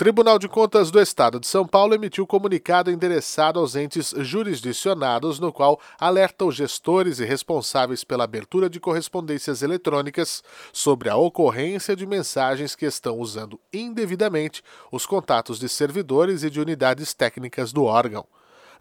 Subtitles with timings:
[0.00, 5.52] Tribunal de Contas do Estado de São Paulo emitiu comunicado endereçado aos entes jurisdicionados, no
[5.52, 10.42] qual alerta os gestores e responsáveis pela abertura de correspondências eletrônicas
[10.72, 16.62] sobre a ocorrência de mensagens que estão usando indevidamente os contatos de servidores e de
[16.62, 18.24] unidades técnicas do órgão.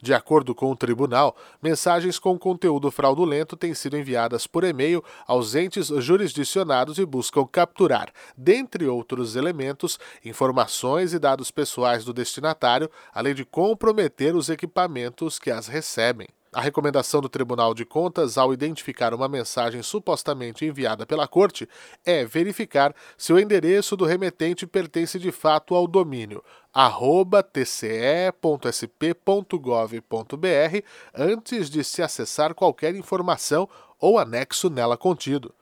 [0.02, 5.55] De acordo com o tribunal, mensagens com conteúdo fraudulento têm sido enviadas por e-mail aos
[5.55, 13.36] entes jurisdicionados e buscam capturar, dentre outros elementos, informações e dados pessoais do destinatário, além
[13.36, 16.28] de comprometer os equipamentos que as recebem.
[16.51, 21.69] A recomendação do Tribunal de Contas, ao identificar uma mensagem supostamente enviada pela Corte,
[22.03, 26.43] é verificar se o endereço do remetente pertence de fato ao domínio
[27.53, 28.33] tce.sp.gov.br
[31.13, 33.69] antes de se acessar qualquer informação
[34.00, 35.53] ou anexo nela contido.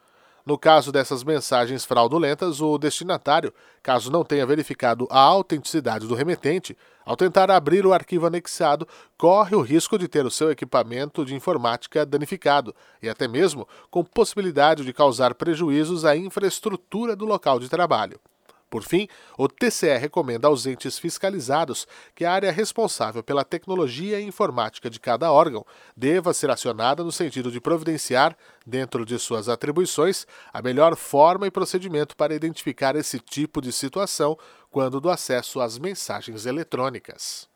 [0.48, 6.78] No caso dessas mensagens fraudulentas, o destinatário, caso não tenha verificado a autenticidade do remetente,
[7.04, 11.36] ao tentar abrir o arquivo anexado, corre o risco de ter o seu equipamento de
[11.36, 17.68] informática danificado e até mesmo com possibilidade de causar prejuízos à infraestrutura do local de
[17.68, 18.18] trabalho.
[18.70, 24.26] Por fim, o TCE recomenda aos entes fiscalizados que a área responsável pela tecnologia e
[24.26, 25.66] informática de cada órgão
[25.96, 31.52] deva ser acionada no sentido de providenciar, dentro de suas atribuições, a melhor forma e
[31.52, 34.38] procedimento para identificar esse tipo de situação
[34.70, 37.48] quando do acesso às mensagens eletrônicas.